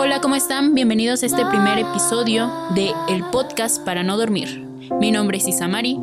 [0.00, 0.76] Hola, ¿cómo están?
[0.76, 4.64] Bienvenidos a este primer episodio de El Podcast para no dormir.
[5.00, 5.98] Mi nombre es Isamari.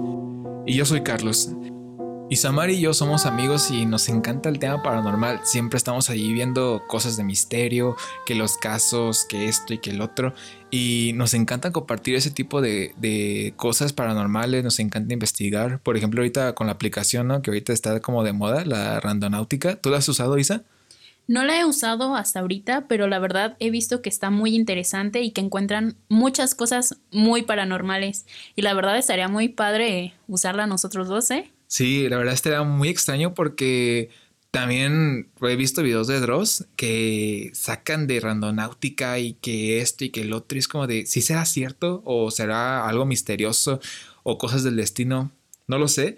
[0.65, 1.49] Y yo soy Carlos.
[2.29, 5.39] Isamari y yo somos amigos y nos encanta el tema paranormal.
[5.45, 10.01] Siempre estamos allí viendo cosas de misterio, que los casos, que esto y que el
[10.01, 10.33] otro.
[10.71, 15.79] Y nos encanta compartir ese tipo de, cosas paranormales, nos encanta investigar.
[15.79, 17.41] Por ejemplo, ahorita con la aplicación, ¿no?
[17.41, 19.77] Que ahorita está como de moda, la randonáutica.
[19.77, 20.65] ¿Tú la has usado, Isa?
[21.27, 25.21] No la he usado hasta ahorita, pero la verdad he visto que está muy interesante
[25.21, 28.25] y que encuentran muchas cosas muy paranormales.
[28.55, 31.51] Y la verdad estaría muy padre usarla nosotros dos, ¿eh?
[31.67, 34.09] Sí, la verdad estaría muy extraño porque
[34.55, 40.21] también he visto videos de Dross que sacan de randonáutica y que esto y que
[40.21, 40.57] el otro.
[40.57, 43.81] es como de si será cierto o será algo misterioso
[44.23, 45.31] o cosas del destino.
[45.67, 46.17] No lo sé.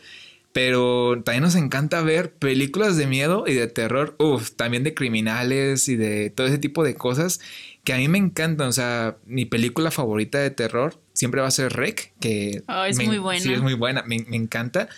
[0.53, 5.87] Pero también nos encanta ver películas de miedo y de terror, uff, también de criminales
[5.87, 7.39] y de todo ese tipo de cosas
[7.83, 8.67] que a mí me encantan.
[8.67, 12.97] O sea, mi película favorita de terror siempre va a ser Rec, que oh, es
[13.05, 13.41] muy buena.
[13.41, 14.89] Sí, es muy buena, me, encanta.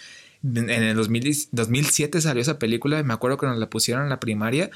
[0.44, 4.72] En el 2007 salió esa película, me acuerdo que nos la pusieron en la primaria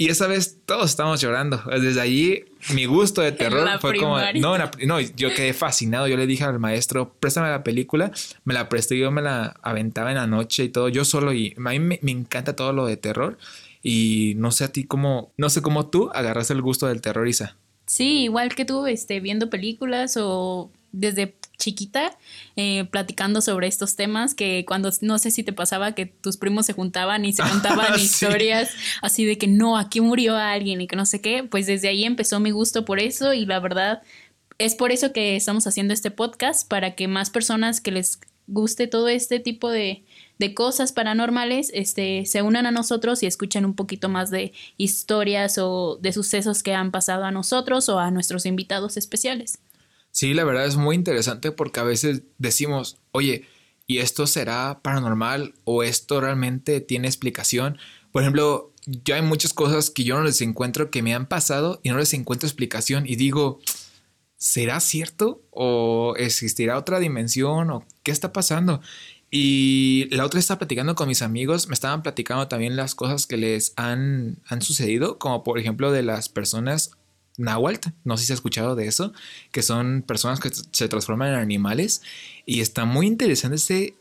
[0.00, 1.62] y esa vez todos estábamos llorando.
[1.78, 4.18] Desde allí mi gusto de terror fue como...
[4.40, 6.08] No, no, yo quedé fascinado.
[6.08, 8.10] Yo le dije al maestro, préstame la película.
[8.44, 10.88] Me la presté y yo me la aventaba en la noche y todo.
[10.88, 13.36] Yo solo y a mí me, encanta todo lo de terror.
[13.82, 15.34] Y no sé a ti cómo...
[15.36, 17.58] No sé cómo tú agarras el gusto del terror, Isa.
[17.84, 22.16] Sí, igual que tú, este, viendo películas o desde chiquita
[22.56, 26.66] eh, platicando sobre estos temas que cuando no sé si te pasaba que tus primos
[26.66, 28.70] se juntaban y se contaban historias
[29.02, 32.04] así de que no, aquí murió alguien y que no sé qué, pues desde ahí
[32.04, 34.02] empezó mi gusto por eso y la verdad
[34.58, 38.88] es por eso que estamos haciendo este podcast para que más personas que les guste
[38.88, 40.02] todo este tipo de,
[40.38, 45.56] de cosas paranormales este, se unan a nosotros y escuchen un poquito más de historias
[45.58, 49.60] o de sucesos que han pasado a nosotros o a nuestros invitados especiales.
[50.10, 53.46] Sí, la verdad es muy interesante porque a veces decimos, oye,
[53.86, 57.78] ¿y esto será paranormal o esto realmente tiene explicación?
[58.12, 61.80] Por ejemplo, yo hay muchas cosas que yo no les encuentro que me han pasado
[61.82, 63.60] y no les encuentro explicación y digo,
[64.36, 65.42] ¿será cierto?
[65.50, 67.70] ¿O existirá otra dimensión?
[67.70, 68.80] ¿O qué está pasando?
[69.30, 73.36] Y la otra está platicando con mis amigos, me estaban platicando también las cosas que
[73.36, 76.90] les han, han sucedido, como por ejemplo de las personas
[77.40, 79.12] Nahualt, no sé si has escuchado de eso,
[79.50, 82.02] que son personas que se transforman en animales
[82.46, 83.94] y está muy interesante ese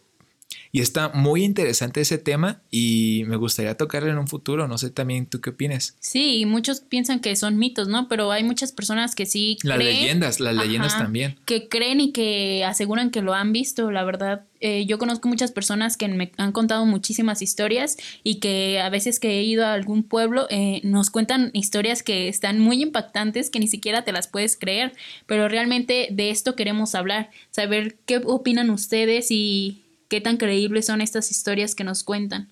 [0.71, 4.67] y está muy interesante ese tema y me gustaría tocarlo en un futuro.
[4.67, 5.95] No sé también tú qué opinas.
[5.99, 8.07] Sí, muchos piensan que son mitos, ¿no?
[8.07, 9.57] Pero hay muchas personas que sí.
[9.63, 11.39] Las leyendas, las leyendas también.
[11.45, 13.89] Que creen y que aseguran que lo han visto.
[13.89, 18.79] La verdad, eh, yo conozco muchas personas que me han contado muchísimas historias y que
[18.79, 22.81] a veces que he ido a algún pueblo eh, nos cuentan historias que están muy
[22.81, 24.93] impactantes que ni siquiera te las puedes creer.
[25.25, 30.99] Pero realmente de esto queremos hablar, saber qué opinan ustedes y qué tan creíbles son
[30.99, 32.51] estas historias que nos cuentan.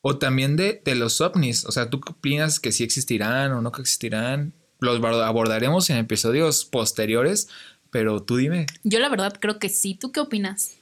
[0.00, 3.80] O también de, los ovnis, o sea, ¿tú opinas que sí existirán o no que
[3.80, 4.52] existirán?
[4.80, 7.48] Los abordaremos en episodios posteriores,
[7.90, 8.66] pero tú dime.
[8.82, 10.76] Yo la verdad creo que sí, ¿tú qué opinas?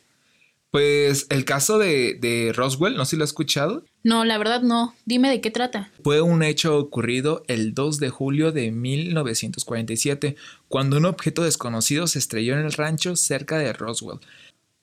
[0.73, 3.85] Pues el caso de, de, Roswell, ¿no sé si lo has escuchado?
[4.03, 4.95] No, la verdad no.
[5.05, 5.93] Dime de qué trata.
[6.03, 10.35] Fue un hecho ocurrido el 2 de julio de 1947,
[10.69, 14.21] cuando un objeto desconocido se estrelló en el rancho cerca de Roswell.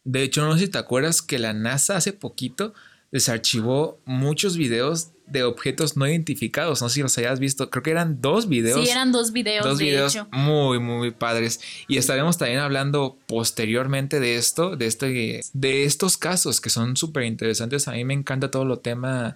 [0.03, 2.73] De hecho, no sé si te acuerdas que la NASA hace poquito
[3.11, 6.81] desarchivó muchos videos de objetos no identificados.
[6.81, 7.69] No sé si los hayas visto.
[7.69, 8.83] Creo que eran dos videos.
[8.83, 9.63] Sí, eran dos videos.
[9.63, 11.59] Dos videos muy, muy padres.
[11.87, 17.23] Y estaremos también hablando posteriormente de esto, de, este, de estos casos que son súper
[17.23, 17.87] interesantes.
[17.87, 19.35] A mí me encanta todo lo tema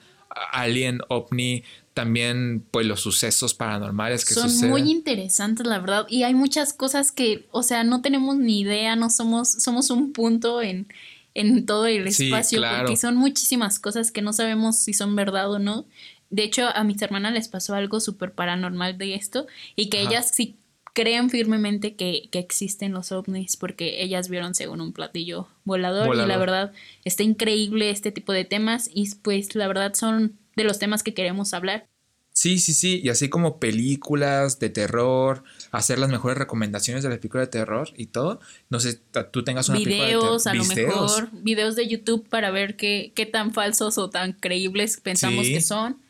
[0.52, 6.33] alien, ovni, también pues los sucesos paranormales que son muy interesantes la verdad y hay
[6.33, 10.87] muchas cosas que o sea no tenemos ni idea no somos somos un punto en
[11.34, 15.59] en todo el espacio porque son muchísimas cosas que no sabemos si son verdad o
[15.59, 15.85] no.
[16.29, 20.31] De hecho a mis hermanas les pasó algo súper paranormal de esto y que ellas
[20.34, 20.57] sí
[20.93, 26.28] creen firmemente que, que, existen los ovnis porque ellas vieron según un platillo volador, volador,
[26.28, 26.72] y la verdad
[27.03, 31.14] está increíble este tipo de temas y pues la verdad son de los temas que
[31.14, 31.88] queremos hablar.
[32.34, 37.17] Sí, sí, sí, y así como películas de terror, hacer las mejores recomendaciones de la
[37.17, 38.40] película de terror y todo.
[38.70, 39.00] No sé,
[39.32, 43.53] tú tengas una videos, a lo mejor, videos de YouTube para ver qué, qué tan
[43.53, 46.02] falsos o tan creíbles pensamos que son.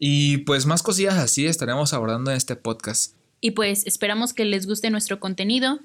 [0.00, 3.14] Y pues más cosillas así estaremos abordando en este podcast.
[3.40, 5.78] Y pues esperamos que les guste nuestro contenido.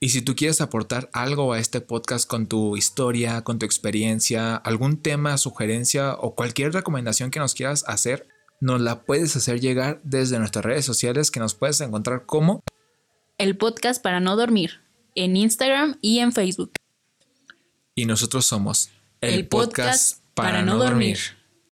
[0.00, 4.54] Y si tú quieres aportar algo a este podcast con tu historia, con tu experiencia,
[4.54, 8.28] algún tema, sugerencia o cualquier recomendación que nos quieras hacer,
[8.60, 12.62] nos la puedes hacer llegar desde nuestras redes sociales que nos puedes encontrar como
[13.38, 14.80] el podcast para no dormir
[15.16, 16.72] en Instagram y en Facebook.
[17.96, 18.90] Y nosotros somos
[19.20, 21.18] el, podcast, para, no dormir.